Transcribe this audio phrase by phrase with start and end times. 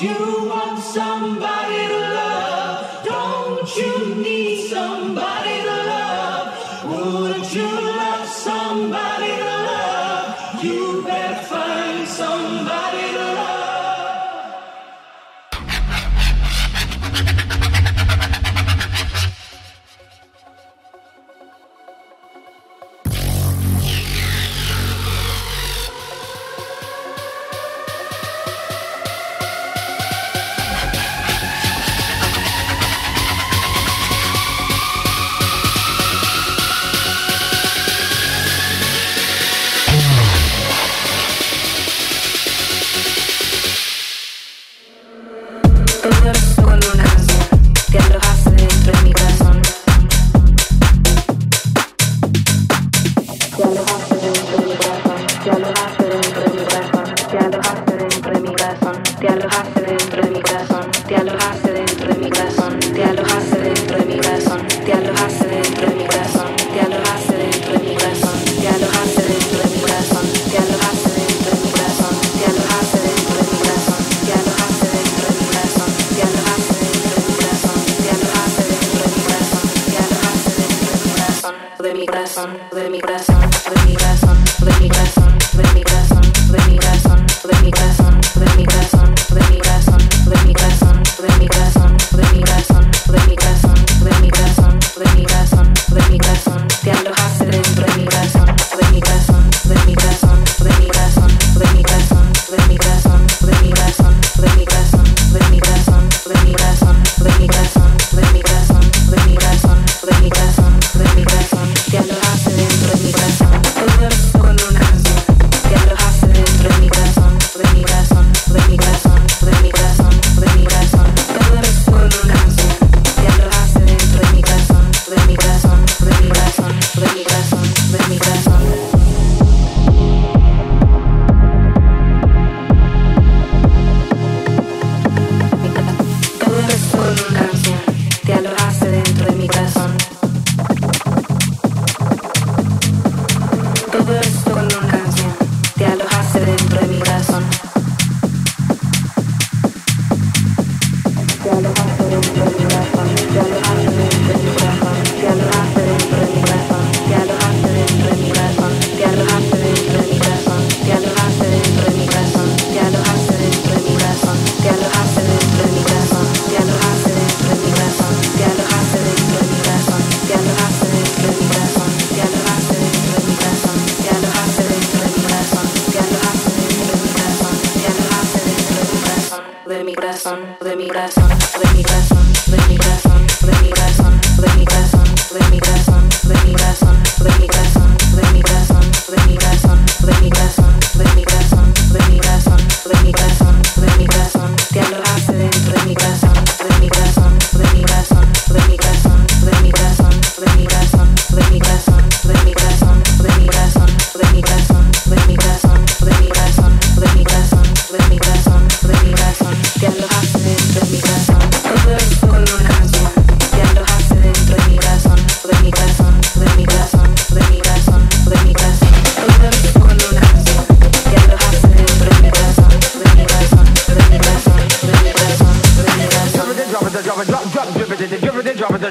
[0.00, 3.04] de somebody to love?
[3.04, 5.37] Don't you need corazón.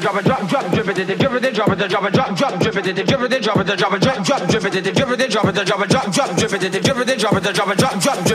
[0.01, 1.53] Drop it, drop, drop, drip it, drip it, drop it,
[1.89, 3.65] drop it, drop, drop, drip it, drip it, drop it, drop it,
[4.01, 5.77] drop, drop, drip it, drip it, drop it, drop it, drop,
[6.13, 8.25] drop, drip it, drip it, drop it, drop it, drop, drop,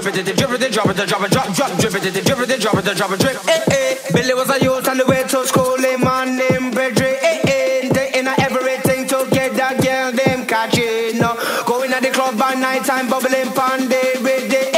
[1.79, 3.37] drip it, drip it, drop it, drop it, drip.
[3.49, 7.17] Eh eh, Billy was a youth on the way to school, him man named Pedri.
[7.21, 11.19] Eh eh, they in everything to get them catching.
[11.67, 14.72] Going at the club by night time, bubbling pandy with the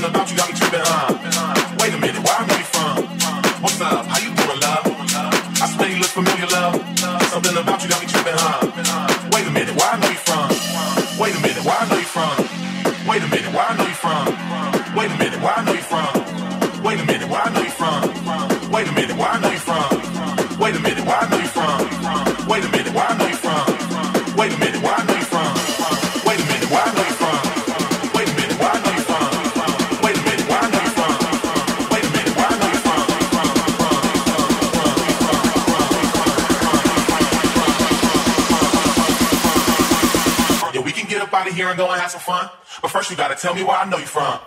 [0.00, 1.19] même pas, tu la récupères.
[43.40, 44.38] Tell me where I know you from.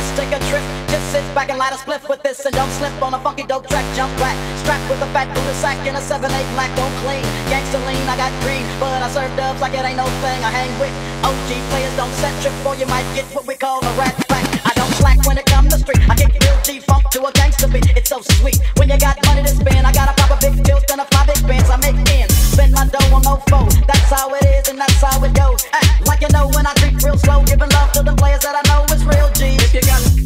[0.00, 2.70] Don't take a trip, just sit back and light a spliff with this, and don't
[2.80, 3.84] slip on a funky dope track.
[3.94, 4.32] Jump back,
[4.64, 6.24] strapped with a fat cooler sack and a 7-8
[6.56, 7.20] black, don't clean.
[7.52, 10.40] Gangsta lean, I got green, but I serve dubs like it ain't no thing.
[10.40, 13.84] I hang with OG players, don't set trip or you might get what we call
[13.84, 14.46] a rat pack.
[14.64, 16.00] I don't slack when it come to street.
[16.08, 17.88] I kick real Funk to a gangsta beat.
[17.96, 19.86] It's so sweet when you got money to spend.
[19.86, 21.70] I got a pop a big big bands.
[21.70, 23.68] I make ends, spend my dough on no foe.
[23.86, 25.66] That's how it is and that's how it goes.
[26.06, 28.62] Like you know when I creep real slow, giving love to the players that I
[28.68, 29.56] know is real G.
[29.56, 30.19] If you got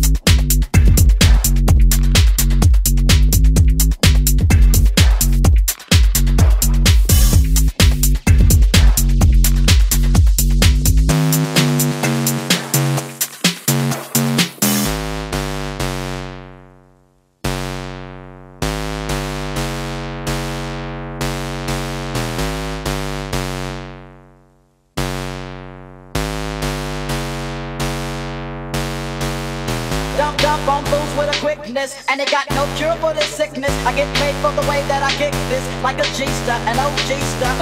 [31.75, 33.71] with a quickness, and it got no cure for this sickness.
[33.87, 37.55] I get paid for the way that I kick this, like a G-star, an OG-star.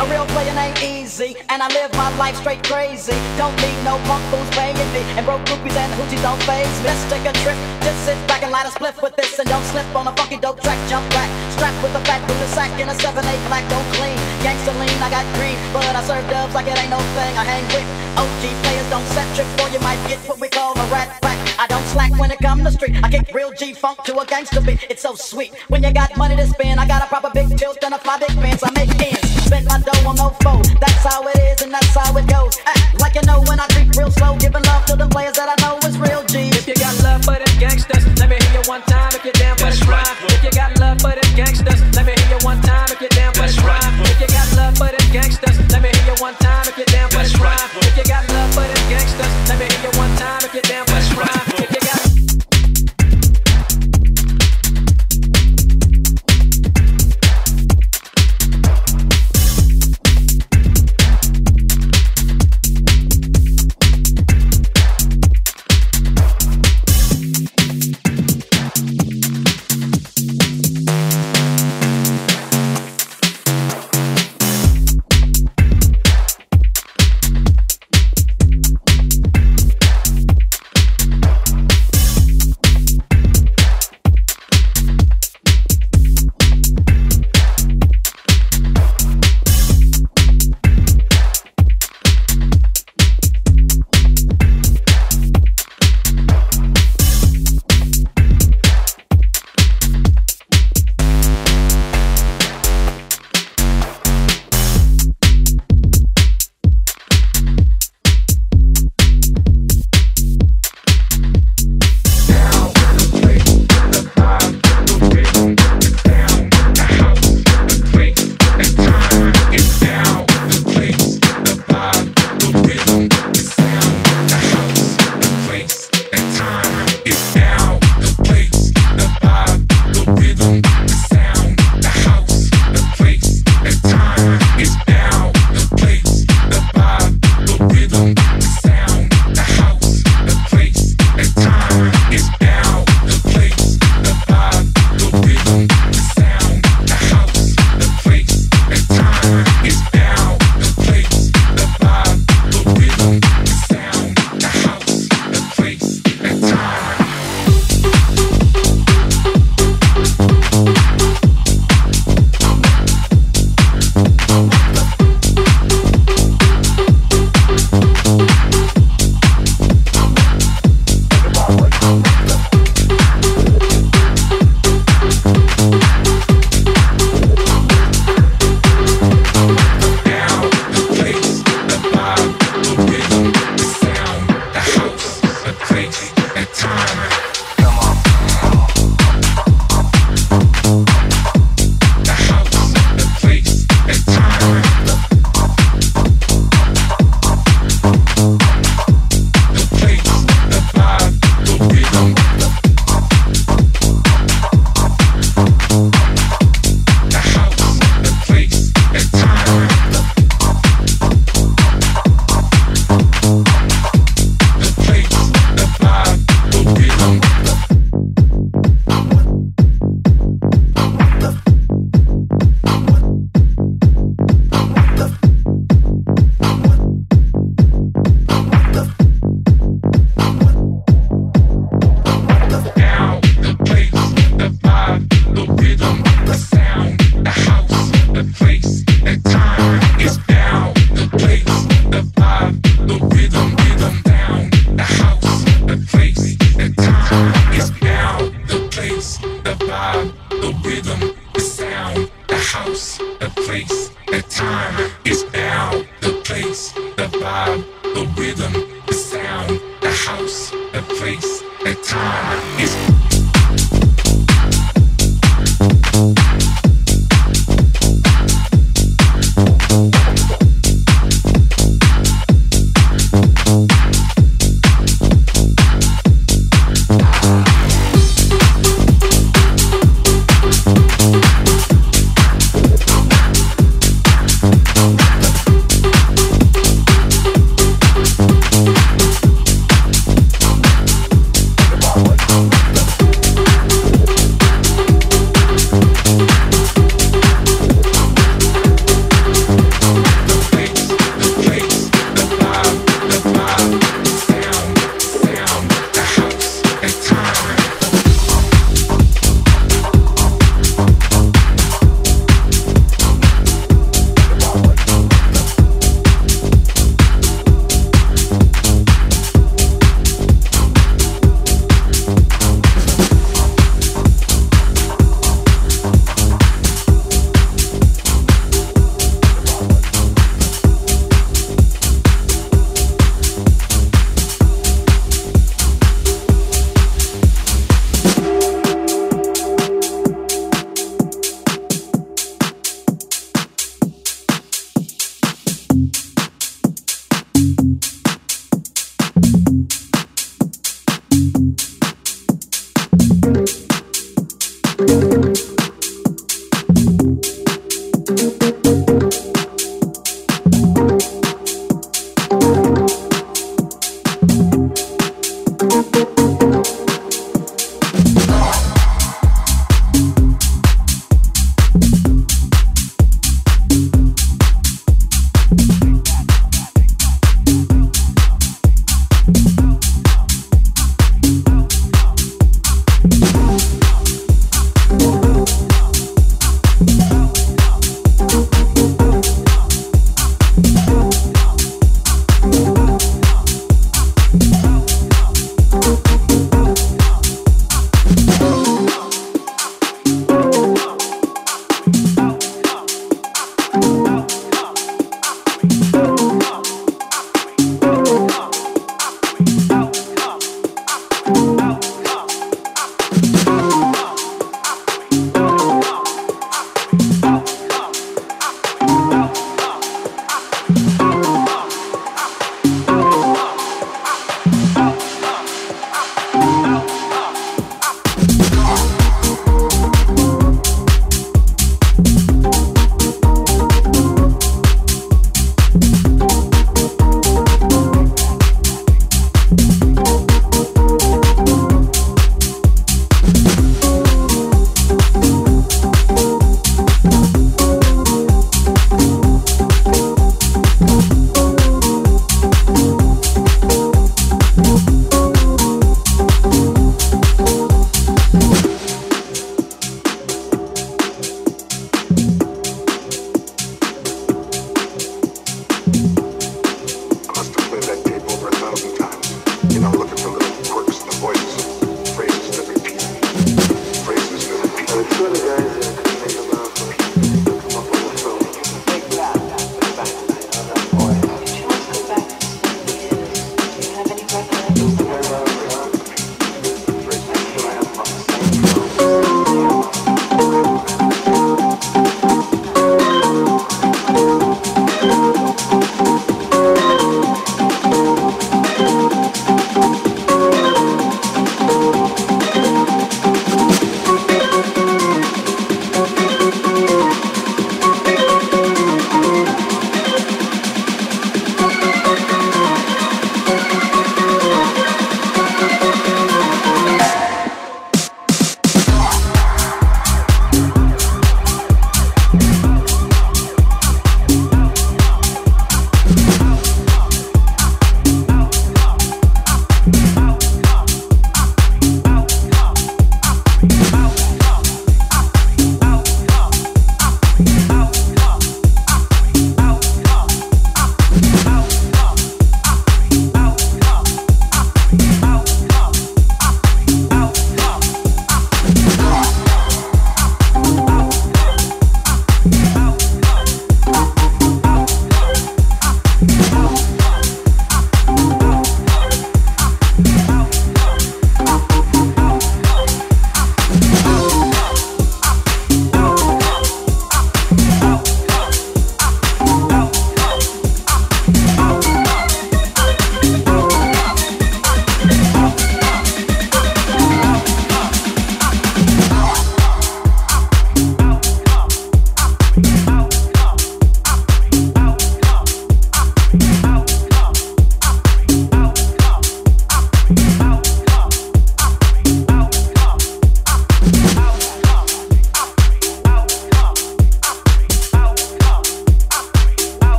[0.00, 3.16] A real player ain't easy, and I live my life straight crazy.
[3.36, 6.92] Don't need no punk fools paying me, and broke groupies and hoochies don't faze me.
[6.92, 9.64] Let's take a trip, just sit back and light a spliff with this, and don't
[9.72, 10.78] slip on a funky dope track.
[10.88, 14.16] Jump back, strapped with a fat cooler sack in a 7-8 black, don't clean.
[14.44, 17.32] Gangsta lean, I got green, but I serve dubs like it ain't no thing.
[17.38, 17.86] I hang with
[18.20, 21.38] OG players, don't set trip, or you might get what we call a rat pack.
[21.56, 22.96] I don't slack when it come to the street.
[23.02, 24.84] I kick real G-funk to a gangster beat.
[24.90, 25.54] It's so sweet.
[25.68, 28.18] When you got money to spend, I got a proper big tilt and a fly
[28.18, 28.64] big pants.
[28.64, 29.20] I make ends.
[29.46, 30.60] Spend my dough on no foe.
[30.80, 32.58] That's how it is and that's how it goes.
[32.66, 35.48] Act like you know when I creep real slow, giving love to the players that
[35.48, 36.48] I know is real G.
[36.50, 39.12] If you got love for them gangsters, let me hear you one time.
[39.14, 40.02] If you're down for that's the crime.
[40.02, 40.32] Right.
[40.32, 42.88] If you got love for them gangsters, let me hear you one time.
[42.90, 43.83] If you're down for that's the crime.